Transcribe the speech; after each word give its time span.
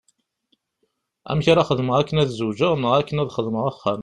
Amek 1.29 1.45
ara 1.51 1.67
xedmeɣ 1.69 1.95
akken 1.97 2.21
ad 2.21 2.29
zewǧeɣ 2.39 2.73
neɣ 2.77 2.93
akken 2.95 3.21
ad 3.21 3.33
xedmeɣ 3.37 3.63
axxam? 3.71 3.99